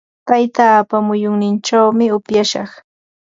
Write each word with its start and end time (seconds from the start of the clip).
Taytaapa 0.27 0.97
muyunninchaw 1.07 1.87
upyashaq. 2.17 2.71